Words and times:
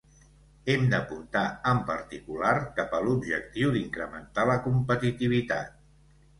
Hem 0.75 0.87
d'apuntar, 0.93 1.43
en 1.73 1.83
particular, 1.89 2.55
cap 2.81 2.97
a 2.97 3.03
l'objectiu 3.11 3.77
d'incrementar 3.79 4.49
la 4.55 4.59
competitivitat 4.67 5.81